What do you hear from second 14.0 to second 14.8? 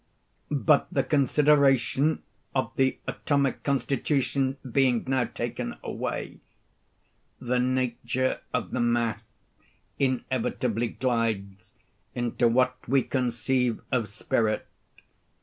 spirit.